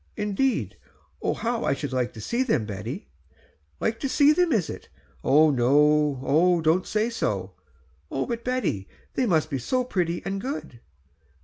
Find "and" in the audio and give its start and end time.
10.25-10.41